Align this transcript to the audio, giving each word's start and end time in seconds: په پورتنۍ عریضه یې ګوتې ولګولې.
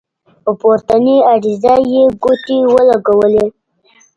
په 0.43 0.51
پورتنۍ 0.59 1.17
عریضه 1.31 1.73
یې 1.91 2.03
ګوتې 2.23 2.57
ولګولې. 2.73 3.45